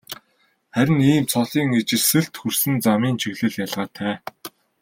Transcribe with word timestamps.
Харин 0.73 0.99
ийм 1.11 1.23
цолын 1.31 1.69
ижилсэлд 1.79 2.33
хүрсэн 2.37 2.75
замын 2.85 3.15
чиглэл 3.21 3.55
ялгаатай. 3.65 4.15